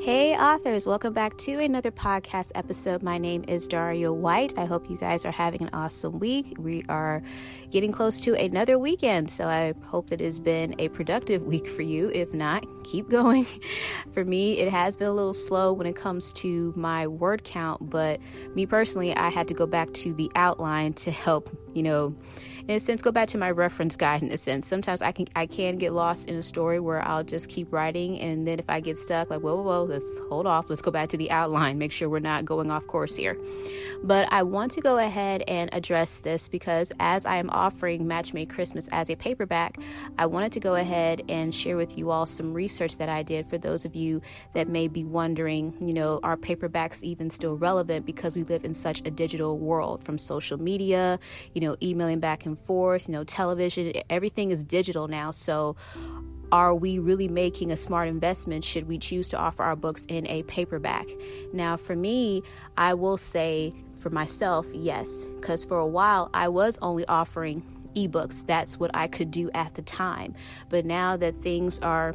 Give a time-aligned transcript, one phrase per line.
[0.00, 3.02] Hey, authors, welcome back to another podcast episode.
[3.02, 4.56] My name is Daria White.
[4.56, 6.54] I hope you guys are having an awesome week.
[6.58, 7.20] We are
[7.70, 11.82] getting close to another weekend, so I hope that it's been a productive week for
[11.82, 12.08] you.
[12.14, 13.46] If not, keep going.
[14.14, 17.90] For me, it has been a little slow when it comes to my word count,
[17.90, 18.20] but
[18.54, 22.16] me personally, I had to go back to the outline to help, you know,
[22.70, 24.64] in a sense go back to my reference guide in a sense.
[24.64, 28.20] Sometimes i can i can get lost in a story where i'll just keep writing
[28.20, 30.70] and then if i get stuck like whoa whoa whoa let's hold off.
[30.70, 33.36] Let's go back to the outline make sure we're not going off course here.
[34.04, 38.32] But i want to go ahead and address this because as i am offering match
[38.32, 39.76] made christmas as a paperback
[40.16, 43.48] i wanted to go ahead and share with you all some research that i did
[43.48, 48.06] for those of you that may be wondering you know are paperbacks even still relevant
[48.06, 51.18] because we live in such a digital world from social media
[51.52, 55.30] you know emailing back and forth, you know, television, everything is digital now.
[55.30, 55.76] So,
[56.52, 60.26] are we really making a smart investment should we choose to offer our books in
[60.26, 61.06] a paperback?
[61.52, 62.42] Now, for me,
[62.76, 67.62] I will say for myself, yes, because for a while I was only offering
[67.94, 68.46] ebooks.
[68.46, 70.34] That's what I could do at the time.
[70.68, 72.14] But now that things are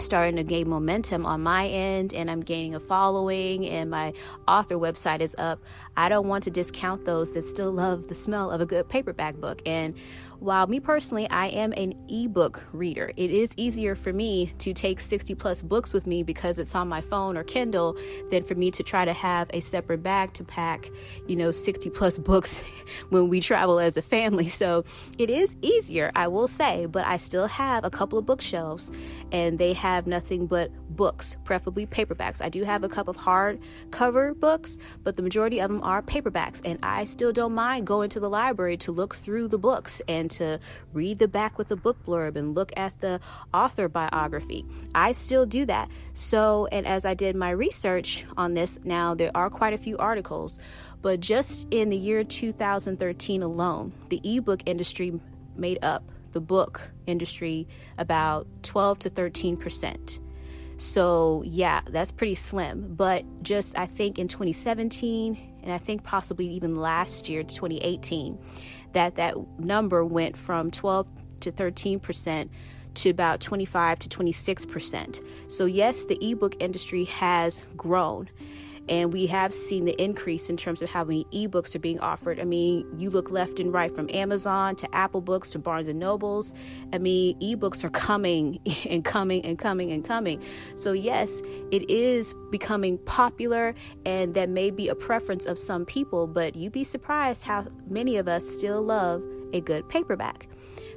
[0.00, 4.12] starting to gain momentum on my end and I'm gaining a following and my
[4.48, 5.60] author website is up,
[5.96, 9.36] I don't want to discount those that still love the smell of a good paperback
[9.36, 9.62] book.
[9.66, 9.94] And
[10.40, 14.98] while me personally, I am an ebook reader, it is easier for me to take
[14.98, 17.96] 60 plus books with me because it's on my phone or Kindle
[18.30, 20.88] than for me to try to have a separate bag to pack,
[21.28, 22.64] you know, 60 plus books
[23.10, 24.48] when we travel as a family.
[24.48, 24.84] So
[25.18, 28.90] it is easier, I will say, but I still have a couple of bookshelves
[29.32, 32.40] and they have nothing but books, preferably paperbacks.
[32.40, 33.60] I do have a couple of hard
[33.90, 36.62] cover books, but the majority of them are paperbacks.
[36.64, 40.29] And I still don't mind going to the library to look through the books and
[40.30, 40.58] to
[40.92, 43.20] read the back with the book blurb and look at the
[43.52, 44.64] author biography.
[44.94, 45.88] I still do that.
[46.14, 49.96] So, and as I did my research on this, now there are quite a few
[49.98, 50.58] articles,
[51.02, 55.20] but just in the year 2013 alone, the ebook industry
[55.56, 57.66] made up the book industry
[57.98, 60.20] about 12 to 13 percent.
[60.76, 62.94] So, yeah, that's pretty slim.
[62.96, 68.38] But just I think in 2017 and I think possibly even last year, 2018,
[68.92, 71.10] that that number went from 12
[71.40, 72.50] to 13 percent
[72.94, 75.20] to about 25 to 26 percent.
[75.48, 78.28] So yes, the ebook industry has grown.
[78.90, 82.40] And we have seen the increase in terms of how many ebooks are being offered.
[82.40, 86.00] I mean, you look left and right from Amazon to Apple Books to Barnes and
[86.00, 86.52] Nobles.
[86.92, 88.58] I mean, ebooks are coming
[88.88, 90.42] and coming and coming and coming.
[90.74, 91.40] So, yes,
[91.70, 96.72] it is becoming popular, and that may be a preference of some people, but you'd
[96.72, 99.22] be surprised how many of us still love
[99.52, 100.48] a good paperback.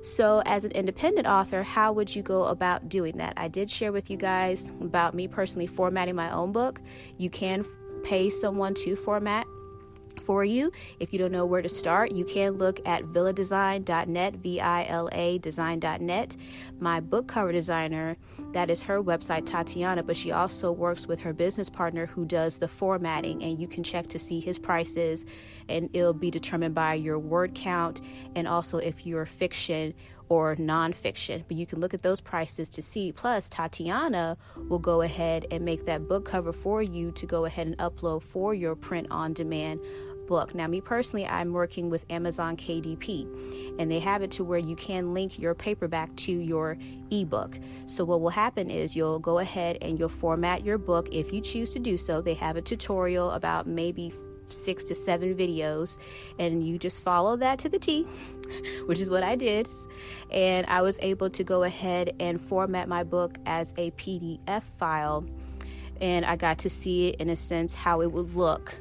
[0.02, 3.34] So, as an independent author, how would you go about doing that?
[3.38, 6.82] I did share with you guys about me personally formatting my own book.
[7.18, 7.64] You can
[8.04, 9.48] pay someone to format
[10.22, 10.72] for you.
[11.00, 15.10] If you don't know where to start, you can look at viladesign.net, V I L
[15.12, 16.38] A design.net.
[16.80, 18.16] My book cover designer,
[18.54, 22.58] that is her website, Tatiana, but she also works with her business partner who does
[22.58, 25.26] the formatting, and you can check to see his prices,
[25.68, 28.02] and it'll be determined by your word count
[28.36, 29.94] and also if you're fiction
[30.30, 31.44] or nonfiction.
[31.48, 33.12] But you can look at those prices to see.
[33.12, 34.38] Plus, Tatiana
[34.70, 38.22] will go ahead and make that book cover for you to go ahead and upload
[38.22, 39.80] for your print on demand
[40.28, 40.56] book.
[40.56, 44.76] Now, me personally, I'm working with Amazon KDP, and they have it to where you
[44.76, 46.78] can link your paperback to your
[47.12, 47.60] ebook.
[47.86, 51.42] So, what will happen is you'll go ahead and you'll format your book if you
[51.42, 52.22] choose to do so.
[52.22, 54.14] They have a tutorial about maybe
[54.50, 55.98] six to seven videos,
[56.40, 58.08] and you just follow that to the T,
[58.86, 59.68] which is what I did.
[60.32, 65.26] And I was able to go ahead and format my book as a PDF file,
[66.02, 68.78] and I got to see it in a sense how it would look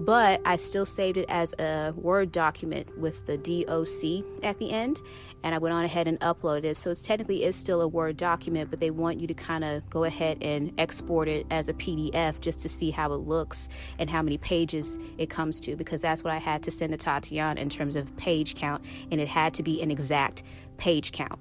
[0.00, 5.00] but I still saved it as a Word document with the DOC at the end,
[5.42, 6.76] and I went on ahead and uploaded it.
[6.76, 9.88] So it's technically is still a Word document, but they want you to kind of
[9.90, 13.68] go ahead and export it as a PDF just to see how it looks
[13.98, 16.96] and how many pages it comes to, because that's what I had to send to
[16.96, 20.42] Tatiana in terms of page count, and it had to be an exact
[20.76, 21.38] page count.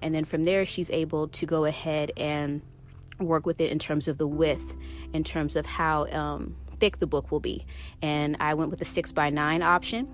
[0.00, 2.62] And then from there, she's able to go ahead and
[3.20, 4.74] work with it in terms of the width,
[5.12, 7.64] in terms of how um, thick the book will be.
[8.02, 10.08] And I went with the six by nine option.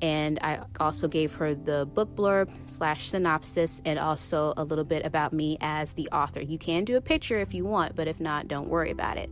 [0.00, 5.04] And I also gave her the book blurb slash synopsis and also a little bit
[5.04, 6.40] about me as the author.
[6.40, 9.30] You can do a picture if you want, but if not, don't worry about it.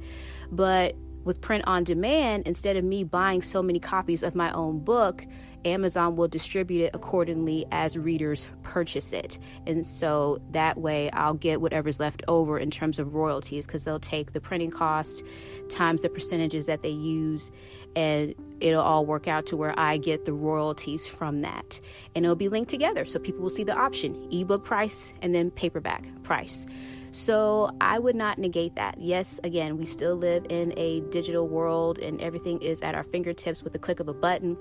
[0.52, 4.80] But with print on demand, instead of me buying so many copies of my own
[4.80, 5.26] book,
[5.64, 9.38] Amazon will distribute it accordingly as readers purchase it.
[9.66, 14.00] And so that way I'll get whatever's left over in terms of royalties because they'll
[14.00, 15.22] take the printing cost
[15.68, 17.50] times the percentages that they use
[17.96, 21.80] and it'll all work out to where I get the royalties from that.
[22.14, 25.50] And it'll be linked together so people will see the option ebook price and then
[25.50, 26.66] paperback price.
[27.12, 28.96] So I would not negate that.
[28.98, 33.62] Yes, again, we still live in a digital world and everything is at our fingertips
[33.62, 34.56] with the click of a button.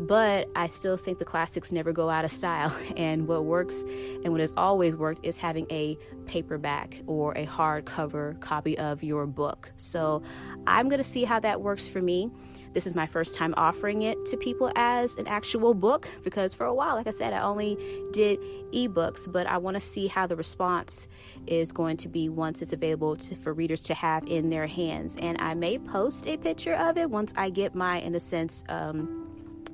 [0.00, 2.74] But I still think the classics never go out of style.
[2.96, 3.84] And what works
[4.24, 5.96] and what has always worked is having a
[6.26, 9.72] paperback or a hardcover copy of your book.
[9.76, 10.22] So
[10.66, 12.30] I'm going to see how that works for me.
[12.74, 16.66] This is my first time offering it to people as an actual book because for
[16.66, 17.78] a while, like I said, I only
[18.12, 18.38] did
[18.72, 21.08] ebooks, but I want to see how the response
[21.46, 25.16] is going to be once it's available to, for readers to have in their hands.
[25.16, 28.64] And I may post a picture of it once I get my, in a sense,
[28.68, 29.28] um,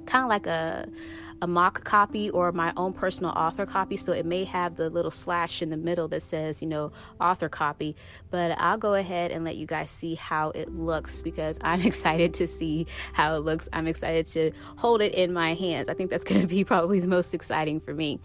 [0.06, 0.88] kind of like a
[1.42, 3.96] a mock copy or my own personal author copy.
[3.96, 7.48] So it may have the little slash in the middle that says, you know, author
[7.48, 7.96] copy.
[8.30, 12.34] But I'll go ahead and let you guys see how it looks because I'm excited
[12.34, 13.68] to see how it looks.
[13.72, 15.88] I'm excited to hold it in my hands.
[15.88, 18.20] I think that's going to be probably the most exciting for me.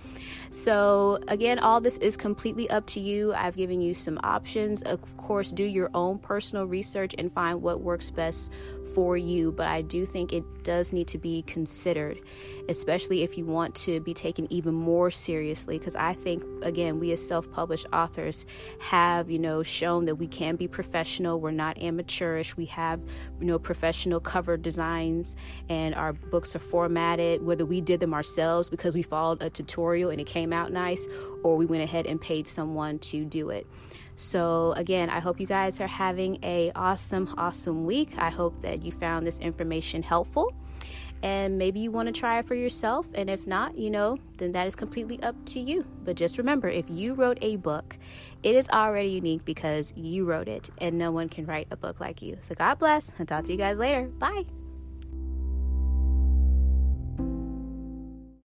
[0.52, 3.34] So, again, all this is completely up to you.
[3.34, 4.82] I've given you some options.
[4.82, 8.52] Of course, do your own personal research and find what works best
[8.94, 9.52] for you.
[9.52, 12.20] But I do think it does need to be considered,
[12.68, 15.78] especially if you want to be taken even more seriously.
[15.78, 18.46] Because I think, again, we as self published authors
[18.80, 21.40] have, you know, shown that we can be professional.
[21.40, 22.58] We're not amateurish.
[22.58, 23.00] We have,
[23.40, 25.36] you know, professional cover designs,
[25.70, 30.10] and our books are formatted, whether we did them ourselves because we followed a tutorial
[30.10, 31.08] and it came out nice,
[31.44, 33.68] or we went ahead and paid someone to do it.
[34.16, 38.16] So again, I hope you guys are having a awesome, awesome week.
[38.18, 40.54] I hope that you found this information helpful
[41.24, 43.08] and maybe you want to try it for yourself.
[43.14, 45.86] And if not, you know, then that is completely up to you.
[46.04, 47.98] But just remember if you wrote a book,
[48.44, 52.00] it is already unique because you wrote it, and no one can write a book
[52.00, 52.38] like you.
[52.42, 54.08] So God bless, and talk to you guys later.
[54.08, 54.46] Bye.